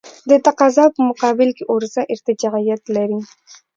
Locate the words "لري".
2.95-3.19